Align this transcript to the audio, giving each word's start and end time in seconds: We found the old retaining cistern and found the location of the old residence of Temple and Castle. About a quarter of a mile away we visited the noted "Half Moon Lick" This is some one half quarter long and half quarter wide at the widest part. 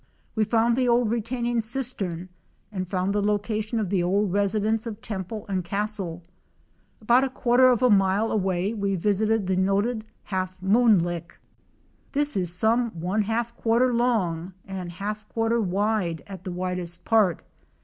We 0.33 0.45
found 0.45 0.75
the 0.75 0.87
old 0.87 1.11
retaining 1.11 1.61
cistern 1.61 2.29
and 2.71 2.89
found 2.89 3.13
the 3.13 3.21
location 3.21 3.79
of 3.79 3.91
the 3.91 4.01
old 4.01 4.33
residence 4.33 4.87
of 4.87 4.99
Temple 4.99 5.45
and 5.47 5.63
Castle. 5.63 6.23
About 6.99 7.23
a 7.23 7.29
quarter 7.29 7.67
of 7.67 7.83
a 7.83 7.89
mile 7.91 8.31
away 8.31 8.73
we 8.73 8.95
visited 8.95 9.45
the 9.45 9.55
noted 9.57 10.03
"Half 10.23 10.59
Moon 10.59 10.97
Lick" 10.97 11.37
This 12.13 12.35
is 12.35 12.51
some 12.51 12.99
one 12.99 13.21
half 13.21 13.55
quarter 13.55 13.93
long 13.93 14.53
and 14.65 14.91
half 14.93 15.29
quarter 15.29 15.61
wide 15.61 16.23
at 16.25 16.45
the 16.45 16.51
widest 16.51 17.05
part. 17.05 17.45